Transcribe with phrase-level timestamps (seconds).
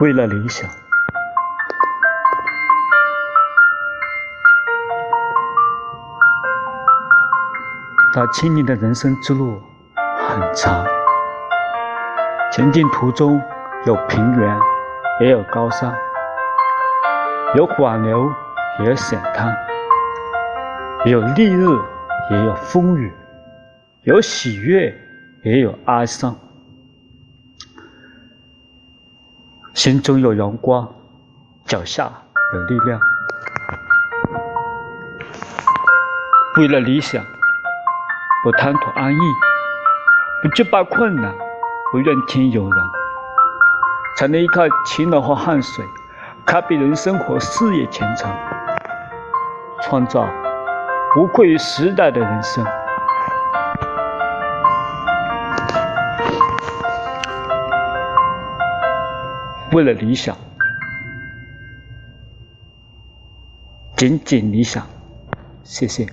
[0.00, 0.70] 为了理想，
[8.14, 9.60] 他青年的人生之路
[10.28, 10.86] 很长，
[12.52, 13.42] 前进途中
[13.86, 14.56] 有平原，
[15.20, 15.92] 也有高山，
[17.56, 18.32] 有缓流，
[18.78, 19.52] 也有险滩，
[21.06, 21.66] 有丽日，
[22.30, 23.12] 也有风雨，
[24.02, 24.94] 有喜悦，
[25.44, 26.36] 也有哀伤。
[29.74, 30.92] 心中有阳光，
[31.64, 32.10] 脚下
[32.54, 33.00] 有力量。
[36.56, 37.24] 为了理想，
[38.42, 39.18] 不贪图安逸，
[40.42, 41.32] 不惧怕困难，
[41.92, 42.84] 不怨天尤人，
[44.16, 45.84] 才能依靠勤劳和汗水，
[46.44, 48.28] 开辟人生和事业前程，
[49.82, 50.28] 创造
[51.16, 52.66] 无愧于时代的人生。
[59.72, 60.36] 为了理想，
[63.96, 64.88] 仅仅理想，
[65.62, 66.06] 谢谢。